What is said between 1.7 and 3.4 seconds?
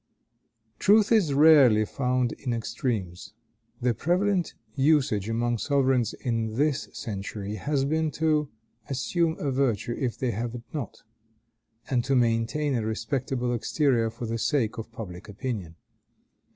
found in extremes.